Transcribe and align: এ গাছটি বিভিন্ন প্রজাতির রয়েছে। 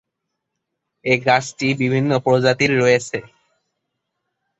এ 1.05 1.13
গাছটি 1.25 1.67
বিভিন্ন 1.81 2.11
প্রজাতির 2.25 2.71
রয়েছে। 2.79 3.17